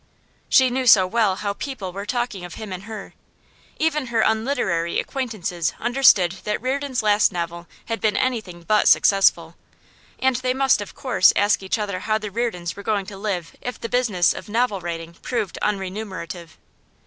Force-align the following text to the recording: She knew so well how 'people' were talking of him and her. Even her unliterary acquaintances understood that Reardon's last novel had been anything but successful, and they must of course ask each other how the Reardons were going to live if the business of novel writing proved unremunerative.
She 0.49 0.71
knew 0.71 0.87
so 0.87 1.05
well 1.05 1.35
how 1.35 1.53
'people' 1.53 1.93
were 1.93 2.07
talking 2.07 2.43
of 2.43 2.55
him 2.55 2.73
and 2.73 2.85
her. 2.85 3.13
Even 3.77 4.07
her 4.07 4.21
unliterary 4.21 4.99
acquaintances 4.99 5.75
understood 5.79 6.37
that 6.43 6.59
Reardon's 6.59 7.03
last 7.03 7.31
novel 7.31 7.67
had 7.85 8.01
been 8.01 8.17
anything 8.17 8.63
but 8.63 8.87
successful, 8.87 9.55
and 10.17 10.37
they 10.37 10.55
must 10.55 10.81
of 10.81 10.95
course 10.95 11.31
ask 11.35 11.61
each 11.61 11.77
other 11.77 11.99
how 11.99 12.17
the 12.17 12.31
Reardons 12.31 12.75
were 12.75 12.81
going 12.81 13.05
to 13.05 13.15
live 13.15 13.55
if 13.61 13.79
the 13.79 13.89
business 13.89 14.33
of 14.33 14.49
novel 14.49 14.81
writing 14.81 15.13
proved 15.21 15.59
unremunerative. 15.61 16.57